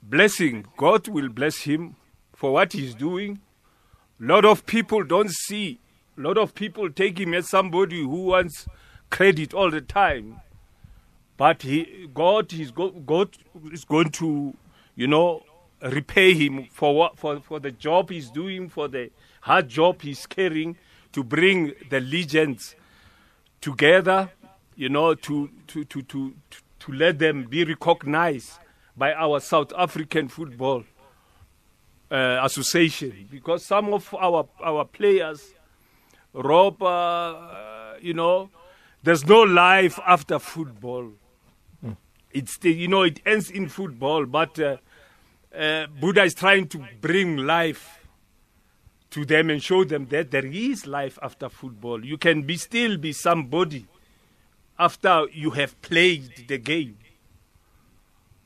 [0.01, 0.65] blessing.
[0.77, 1.95] God will bless him
[2.33, 3.39] for what he's doing.
[4.21, 5.79] A lot of people don't see.
[6.17, 8.67] A lot of people take him as somebody who wants
[9.10, 10.41] credit all the time.
[11.36, 13.29] But he, God, is go, God
[13.71, 14.55] is going to,
[14.95, 15.43] you know,
[15.81, 20.25] repay him for what, for, for the job he's doing, for the hard job he's
[20.25, 20.77] carrying
[21.12, 22.75] to bring the legends
[23.62, 24.30] together,
[24.76, 26.34] you know, to, to, to, to,
[26.80, 28.52] to let them be recognized
[28.96, 30.84] by our South African Football
[32.12, 33.28] uh, Association.
[33.30, 35.54] Because some of our, our players,
[36.34, 38.50] Rob, uh, you know,
[39.04, 41.12] there's no life after football.
[42.32, 44.78] It's the, you know it ends in football, but uh,
[45.58, 48.07] uh, Buddha is trying to bring life
[49.12, 52.04] to them and show them that there is life after football.
[52.04, 53.86] You can be still be somebody
[54.78, 56.98] after you have played the game.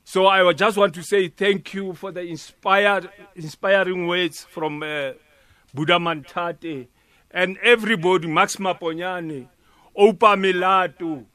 [0.03, 5.13] So I just want to say thank you for the inspired, inspiring words from uh,
[5.73, 6.87] Buddha Mantate
[7.31, 9.47] and everybody, Marks Maponyane,
[9.97, 11.25] Opa Milato.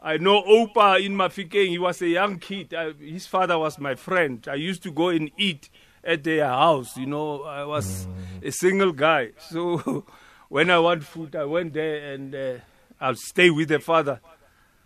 [0.00, 2.74] I know Opa in Mafikeng, he was a young kid.
[2.74, 4.46] I, his father was my friend.
[4.48, 5.70] I used to go and eat
[6.08, 6.96] at their house.
[6.96, 8.08] You know, I was
[8.42, 9.30] a single guy.
[9.50, 10.04] So
[10.48, 12.54] when I want food, I went there and uh,
[13.00, 14.20] I'll stay with the father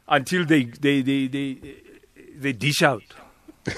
[0.08, 1.58] until they, they, they, they,
[2.37, 3.02] they dish out.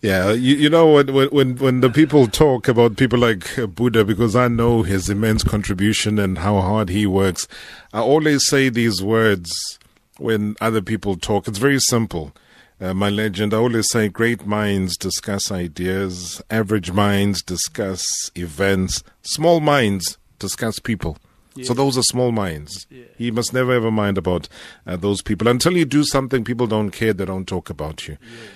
[0.00, 4.36] Yeah, you, you know when, when when the people talk about people like Buddha, because
[4.36, 7.48] I know his immense contribution and how hard he works.
[7.90, 9.78] I always say these words
[10.18, 11.48] when other people talk.
[11.48, 12.34] It's very simple.
[12.80, 19.60] Uh, my legend, I always say, great minds discuss ideas, average minds discuss events, small
[19.60, 21.16] minds discuss people.
[21.54, 21.66] Yeah.
[21.66, 22.86] So those are small minds.
[22.90, 23.04] Yeah.
[23.16, 24.48] You must never ever mind about
[24.86, 26.42] uh, those people until you do something.
[26.42, 28.18] People don't care; they don't talk about you.
[28.20, 28.48] Yeah.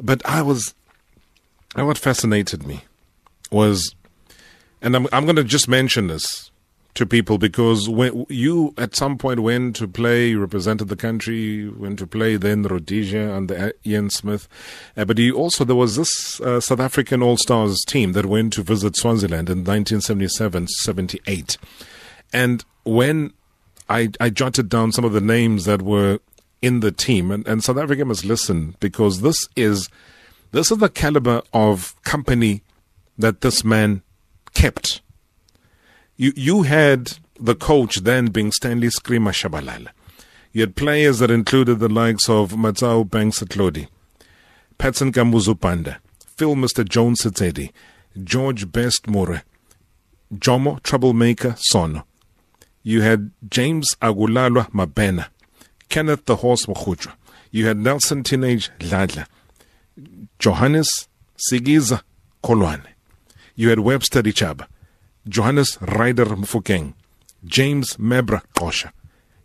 [0.00, 0.74] But I was
[1.74, 2.84] and what fascinated me
[3.50, 3.94] was,
[4.80, 6.50] and I'm, I'm going to just mention this
[6.94, 11.68] to people because when you at some point went to play, you represented the country,
[11.68, 14.48] went to play then Rhodesia under Ian Smith,
[14.96, 18.52] uh, but you also there was this uh, South African All Stars team that went
[18.54, 21.56] to visit Swaziland in 1977-78,
[22.32, 23.32] and when
[23.88, 26.20] I, I jotted down some of the names that were
[26.62, 29.88] in the team, and, and South Africa must listen because this is
[30.52, 32.62] this is the caliber of company
[33.18, 34.02] that this man
[34.54, 35.02] kept.
[36.16, 39.88] You, you had the coach then being Stanley Screamer Tshabalala.
[40.52, 43.88] You had players that included the likes of Matsao Banks-Atlodi,
[44.78, 45.98] Patson Kamuzu Banda,
[46.36, 46.88] Phil Mr.
[46.88, 47.72] Jones Setsedi,
[48.22, 49.42] George Best More,
[50.32, 52.04] Jomo Troublemaker Sono.
[52.84, 55.26] You had James Agulalwa Mabena,
[55.88, 57.12] Kenneth the Horse Mokgojoa.
[57.50, 59.26] You had Nelson Teenage Dladla.
[60.38, 61.08] Johannes
[61.50, 62.02] Sigiza
[62.42, 62.86] Kolwane.
[63.54, 64.66] You had Webster Richaba,
[65.26, 66.92] Johannes Ryder Mofokeng,
[67.44, 68.92] James Mebra Kosha.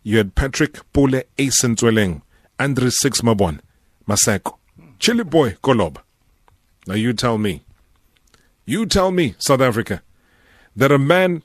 [0.02, 2.22] You had Patrick Pule Asen
[2.58, 3.60] Andre Six Mabon,
[4.06, 4.58] Maseko,
[4.98, 5.96] Chili Boy Kolob.
[6.86, 7.62] Now you tell me,
[8.66, 10.02] you tell me, South Africa,
[10.76, 11.42] that a man,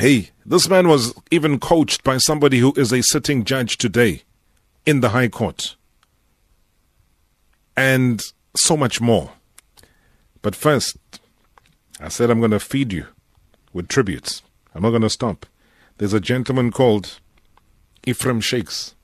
[0.00, 4.22] hey, this man was even coached by somebody who is a sitting judge today
[4.84, 5.76] in the High Court.
[7.76, 8.20] And
[8.56, 9.30] so much more.
[10.42, 10.96] But first,
[12.00, 13.06] I said I'm going to feed you
[13.76, 14.42] with tributes.
[14.74, 15.44] I'm not going to stop.
[15.98, 17.20] There's a gentleman called
[18.06, 18.94] Ephraim Shakes.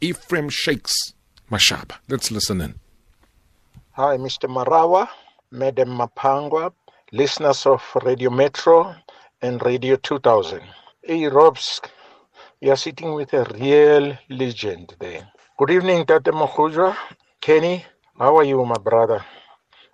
[0.00, 1.14] Ephraim Shakes
[1.50, 1.94] Mashaba.
[2.08, 2.74] Let's listen in.
[3.92, 4.48] Hi, Mr.
[4.50, 5.08] Marawa,
[5.52, 6.72] Madam Mapangwa,
[7.12, 8.94] listeners of Radio Metro
[9.40, 10.62] and Radio 2000.
[11.02, 11.80] Hey, Robs,
[12.60, 15.28] you're sitting with a real legend there.
[15.58, 16.96] Good evening, Tate Mokgojoa,
[17.40, 17.84] Kenny,
[18.18, 19.24] how are you, my brother?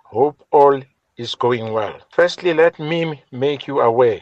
[0.03, 0.81] Hope all
[1.17, 1.99] is going well.
[2.11, 4.21] Firstly, let me make you aware,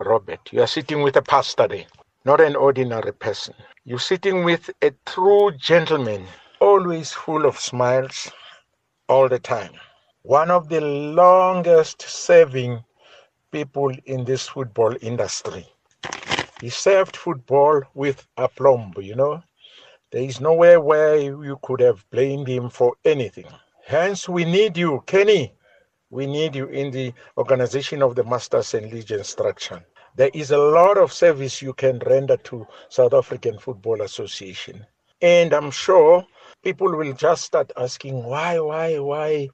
[0.00, 1.86] Robert, you are sitting with a pastor there,
[2.24, 3.54] not an ordinary person.
[3.84, 6.26] You're sitting with a true gentleman,
[6.60, 8.30] always full of smiles
[9.08, 9.72] all the time.
[10.22, 12.84] One of the longest serving
[13.52, 15.66] people in this football industry.
[16.60, 19.42] He served football with aplomb, you know.
[20.12, 23.46] There is nowhere where you could have blamed him for anything.
[23.86, 25.54] Hence, we need you, Kenny.
[26.12, 29.82] We need you in the organization of the Masters and Legion structure.
[30.14, 34.84] There is a lot of service you can render to South African Football Association.
[35.22, 36.26] And I'm sure
[36.62, 39.48] people will just start asking, why, why, why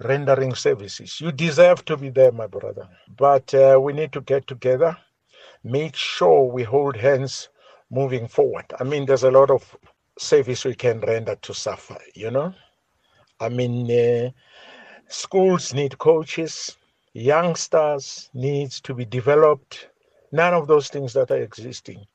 [0.00, 1.20] rendering services?
[1.20, 2.88] You deserve to be there, my brother.
[3.14, 4.96] But uh, we need to get together,
[5.62, 7.50] make sure we hold hands
[7.90, 8.64] moving forward.
[8.80, 9.76] I mean, there's a lot of
[10.18, 12.54] service we can render to SAFA, you know?
[13.40, 14.30] I mean, uh,
[15.08, 16.76] schools need coaches,
[17.14, 19.88] youngsters needs to be developed.
[20.32, 22.06] None of those things that are existing.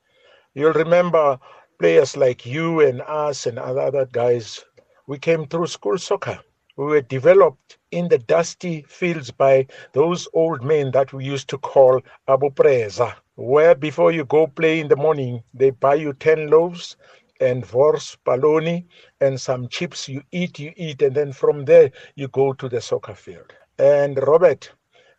[0.54, 1.38] You'll remember
[1.78, 4.64] players like you and us and other guys,
[5.06, 6.38] we came through school soccer.
[6.76, 11.58] We were developed in the dusty fields by those old men that we used to
[11.58, 16.48] call Abu Preza, where before you go play in the morning, they buy you 10
[16.48, 16.96] loaves,
[17.40, 18.86] and Vors Baloni
[19.20, 22.80] and some chips you eat, you eat, and then from there you go to the
[22.80, 23.54] soccer field.
[23.78, 24.72] And Robert,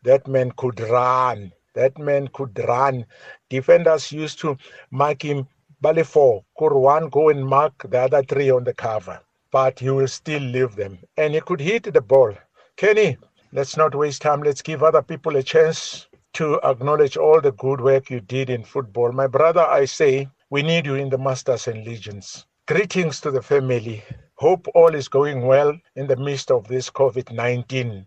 [0.03, 1.51] that man could run.
[1.73, 3.05] That man could run.
[3.49, 4.57] Defenders used to
[4.91, 5.47] mark him
[5.81, 9.21] Bale four, could one go and mark the other three on the cover.
[9.51, 10.99] but he will still leave them.
[11.17, 12.33] And he could hit the ball.
[12.77, 13.17] Kenny,
[13.53, 14.41] let's not waste time.
[14.43, 18.63] Let's give other people a chance to acknowledge all the good work you did in
[18.63, 19.11] football.
[19.11, 22.45] My brother, I say, we need you in the Masters and Legions.
[22.65, 24.01] Greetings to the family.
[24.35, 28.05] Hope all is going well in the midst of this COVID 19.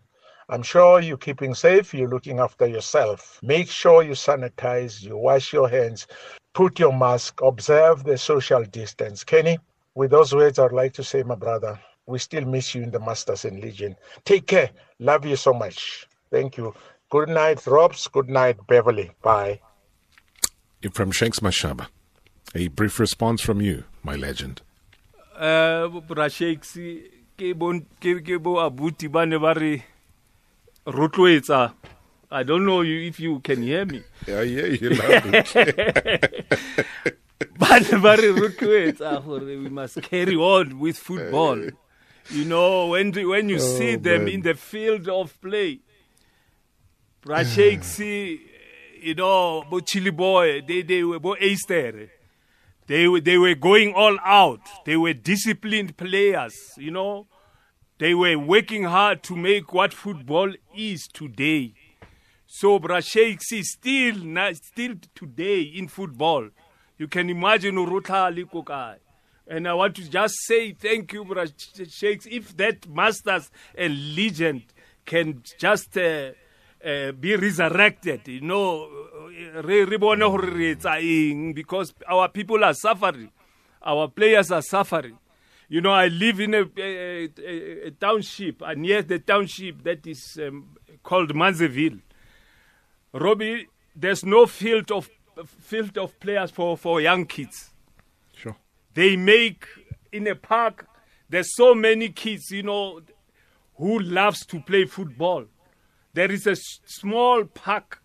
[0.49, 3.39] I'm sure you're keeping safe, you're looking after yourself.
[3.43, 6.07] Make sure you sanitize, you wash your hands,
[6.53, 9.23] put your mask, observe the social distance.
[9.23, 9.59] Kenny,
[9.93, 12.99] with those words, I'd like to say, my brother, we still miss you in the
[12.99, 13.95] Masters and Legion.
[14.25, 14.71] Take care.
[14.97, 16.07] Love you so much.
[16.31, 16.73] Thank you.
[17.11, 18.07] Good night, Robs.
[18.07, 19.11] Good night, Beverly.
[19.21, 19.59] Bye.
[20.95, 21.89] From Shakes Mashaba.
[22.55, 24.61] A brief response from you, my legend.
[25.37, 26.77] Uh, Brashakes,
[27.37, 29.83] ke bon ke ke bo abuti ba ne ba re
[30.87, 31.73] rotloetsa.
[32.31, 34.01] I don't know you if you can hear me.
[34.27, 36.35] Yeah, yeah, you love it.
[37.59, 41.61] ba ne ba re rotloetsa gore we must carry on with football.
[42.31, 44.33] You know, when when you see them man.
[44.33, 45.81] in the field of play,
[47.21, 47.99] Brashakes,
[49.01, 52.09] you know, bo Chili Boy, they they were bo Easter.
[52.89, 54.61] They they were going all out.
[54.83, 57.27] They were disciplined players, you know.
[57.99, 61.75] They were working hard to make what football is today.
[62.47, 64.15] So Brashakes is still
[64.53, 66.49] still today in football.
[66.97, 68.95] You can imagine Urutha Likokai.
[69.47, 72.25] And I want to just say thank you, Brashakes.
[72.25, 74.63] If that masters and legend
[75.05, 76.31] can just uh,
[76.83, 78.87] uh, be resurrected, you know,
[79.63, 83.31] re re bone hore re etsa eng because our people are suffering,
[83.81, 85.17] our players are suffering.
[85.67, 90.07] You know, I live in a, a, a, a township, and near the township that
[90.07, 92.01] is um, called Manzeville.
[93.13, 95.09] Robbie, there's no field of
[95.59, 97.71] field of players for, for young kids.
[98.35, 98.55] Sure.
[98.93, 99.65] They make
[100.11, 100.87] in a park.
[101.29, 103.01] There's so many kids, you know,
[103.77, 105.45] who loves to play football.
[106.13, 108.01] There is a small park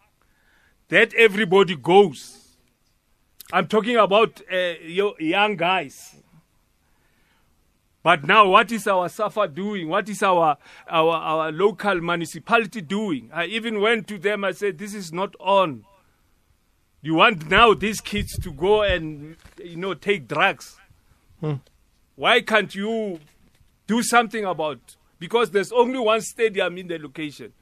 [0.89, 2.57] that everybody goes.
[3.53, 6.17] I'm talking about uh, yo- young guys.
[8.03, 9.89] But now, what is our SAFA doing?
[9.89, 13.31] What is our, our, our local municipality doing?
[13.33, 15.85] I even went to them, I said, This is not on.
[17.01, 20.77] You want now these kids to go and, you know, take drugs.
[22.15, 23.21] Why can't you
[23.87, 27.53] do something about Because there's only one stadium in the location.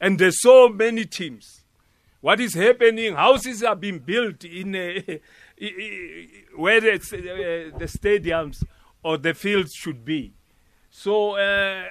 [0.00, 1.62] And there's so many teams.
[2.20, 3.14] What is happening?
[3.14, 5.00] Houses are being built in uh,
[6.56, 8.62] where the, uh, the stadiums
[9.02, 10.32] or the fields should be.
[10.90, 11.84] So, uh,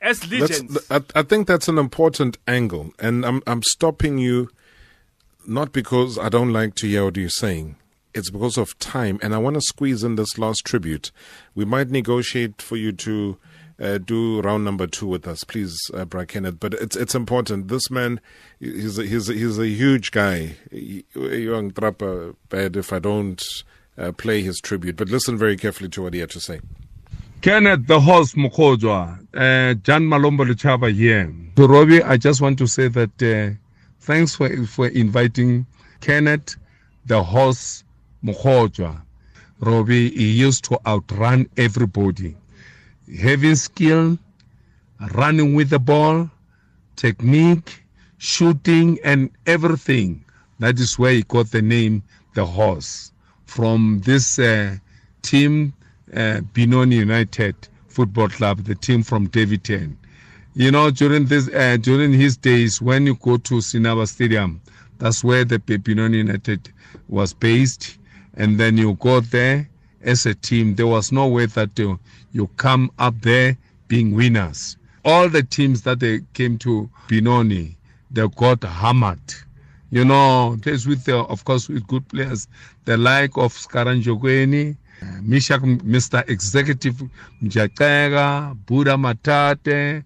[0.00, 4.50] as legends, I, I think that's an important angle, and I'm I'm stopping you,
[5.46, 7.76] not because I don't like to hear what you're saying.
[8.14, 11.10] It's because of time, and I want to squeeze in this last tribute.
[11.54, 13.38] We might negotiate for you to
[13.80, 16.58] uh, do round number two with us, please, uh, Kenneth.
[16.60, 17.68] But it's it's important.
[17.68, 18.20] This man,
[18.58, 20.56] he's a, he's a, he's a huge guy.
[21.14, 23.42] Young Trapper, bad if I don't
[23.96, 24.96] uh, play his tribute.
[24.96, 26.60] But listen very carefully to what he had to say.
[27.40, 31.32] Kenneth the horse Mokgojoa, uh, Jan Malombo Luchaba here.
[31.54, 33.56] To Robbie, I just want to say that uh,
[34.00, 35.66] thanks for for inviting
[36.00, 36.56] Kenneth
[37.06, 37.84] the horse
[38.24, 39.02] Mokgojoa.
[39.60, 42.36] Robbie, he used to outrun everybody.
[43.16, 44.18] Having skill,
[45.14, 46.30] running with the ball,
[46.96, 47.82] technique,
[48.18, 50.24] shooting, and everything.
[50.58, 52.02] That is where he got the name
[52.34, 53.12] the horse
[53.46, 54.76] from this uh,
[55.22, 55.72] team,
[56.14, 57.54] uh, Benoni United
[57.88, 59.98] Football Club, the team from Daveyton.
[60.54, 64.60] You know, during this, uh, during his days, when you go to Sinaba Stadium,
[64.98, 66.72] that's where the Benoni United
[67.08, 67.98] was based,
[68.34, 69.68] and then you go there
[70.02, 70.74] as a team.
[70.74, 71.98] There was no way that you,
[72.32, 73.56] you come up there
[73.88, 74.76] being winners.
[75.04, 77.76] All the teams that they came to Benoni,
[78.10, 79.20] they got hammered.
[79.90, 82.46] You know, plays with, the, of course, with good players,
[82.84, 84.76] the like of Skaranjogweni,
[85.22, 86.28] Mishak, Mr.
[86.28, 87.02] Executive
[87.42, 90.04] Mjakega, Buddha Matate,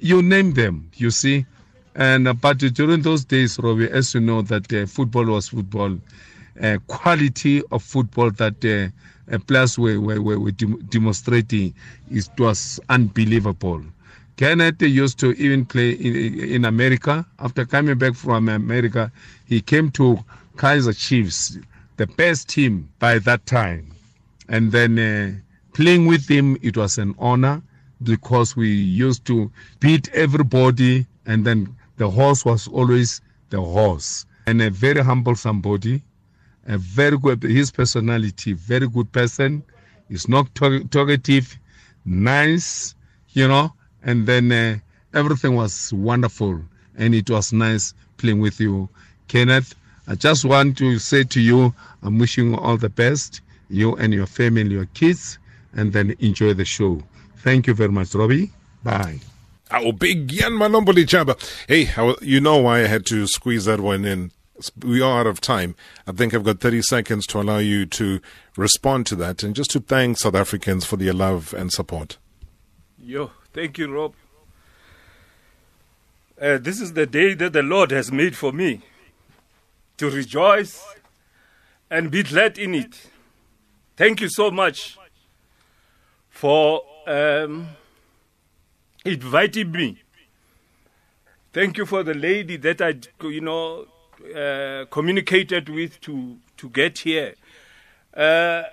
[0.00, 1.46] you name them, you see.
[1.94, 5.98] And uh, but during those days, Robbie, as you know, that uh, football was football,
[6.62, 8.64] uh, quality of football that
[9.30, 11.74] uh, uh, players were, were, demonstrating,
[12.10, 13.82] it was unbelievable.
[14.36, 17.26] Kenneth used to even play in, in America.
[17.38, 19.12] After coming back from America,
[19.46, 20.18] he came to
[20.56, 21.58] Kaizer Chiefs,
[21.96, 23.90] the best team by that time.
[24.48, 25.32] And then uh,
[25.74, 27.62] playing with him, it was an honor
[28.02, 33.20] because we used to beat everybody, and then the horse was always
[33.50, 34.24] the horse.
[34.46, 36.02] And a very humble somebody,
[36.66, 39.62] a very good, his personality, very good person.
[40.08, 41.58] He's not talkative,
[42.04, 42.94] nice,
[43.30, 44.78] you know, and then uh,
[45.14, 46.60] everything was wonderful
[46.96, 48.88] and it was nice playing with you,
[49.28, 49.74] Kenneth.
[50.06, 54.12] I just want to say to you, I'm wishing you all the best, you and
[54.12, 55.38] your family, your kids,
[55.74, 57.02] and then enjoy the show.
[57.38, 58.50] Thank you very much, Robbie.
[58.82, 59.20] Bye.
[59.70, 61.36] Oh, big Yan Malomboli Chaba.
[61.68, 61.88] Hey,
[62.22, 64.32] you know why I had to squeeze that one in.
[64.84, 65.74] We are out of time.
[66.06, 68.20] I think I've got 30 seconds to allow you to
[68.56, 72.18] respond to that and just to thank South Africans for their love and support.
[72.98, 74.14] Yo, thank you, Rob.
[76.40, 78.80] Uh, this is the day that the Lord has made for me
[79.98, 80.82] to rejoice
[81.90, 83.08] and be glad in it.
[83.96, 84.96] Thank you so much
[86.30, 87.68] for um,
[89.04, 89.98] inviting me.
[91.52, 92.94] Thank you for the lady that I,
[93.26, 93.86] you know,
[94.34, 97.34] uh, communicated with to to get here.
[98.14, 98.64] Uh,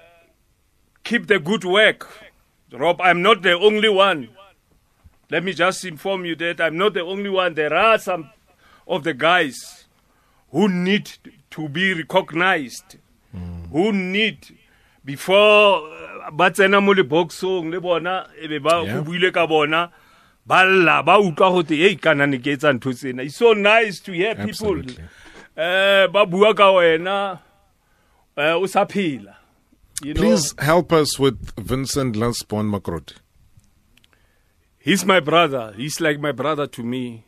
[1.03, 2.07] keep the good work,
[2.71, 3.01] Rob.
[3.01, 4.29] I'm not the only one.
[5.29, 7.53] Let me just inform you that I'm not the only one.
[7.53, 8.29] There are some
[8.87, 9.85] of the guys
[10.51, 11.11] who need
[11.51, 12.97] to be recognized,
[13.35, 13.69] mm.
[13.69, 14.57] who need
[15.03, 19.89] before uh, ba tsena mo leboxong le bona e be ba go buile ka bona
[20.45, 24.11] ba lla ba utlwa gote ei kana ke etsa ntho tsena it's so nice to
[24.11, 24.83] hear people
[25.57, 27.39] eh ba bua ka wena
[28.37, 29.33] eh o sa phela
[29.99, 33.15] Please help us with Vincent Lasbon Makroti.
[34.77, 35.73] He's my brother.
[35.75, 37.25] He's like my brother to me.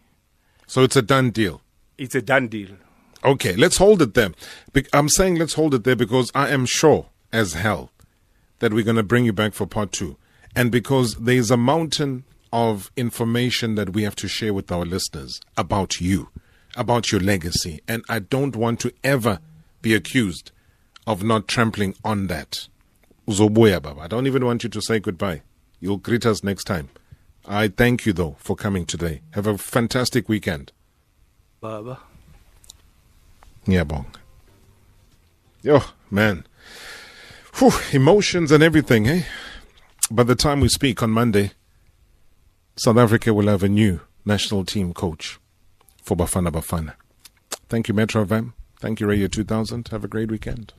[0.68, 1.62] So it's a done deal.
[1.98, 2.78] It's a done deal.
[3.26, 4.30] Okay, let's hold it there.
[4.94, 7.92] I'm saying let's hold it there because I am sure as hell
[8.60, 10.16] that we're going to bring you back for part two.
[10.56, 12.24] And because there's a mountain
[12.54, 16.30] of information that we have to share with our listeners about you,
[16.76, 17.82] about your legacy.
[17.88, 19.40] And I don't want to ever
[19.82, 20.52] be accused
[21.08, 22.68] of not trampling on that.
[23.28, 24.02] Uzobuya Baba.
[24.02, 25.42] I don't even want you to say goodbye.
[25.80, 26.90] You'll greet us next time.
[27.48, 29.22] I thank you, though, for coming today.
[29.32, 30.72] Have a fantastic weekend.
[31.62, 32.00] Baba.
[33.66, 34.08] Yeah, bong.
[35.62, 36.46] Yo, man.
[37.56, 39.24] Whew, emotions and everything, eh?
[40.12, 41.52] By the time we speak on Monday,
[42.76, 45.40] South Africa will have a new national team coach
[46.02, 46.94] for Bafana Bafana.
[47.68, 48.54] Thank you, Metro FM.
[48.80, 49.88] Thank you, Radio 2000.
[49.90, 50.74] Have a great weekend.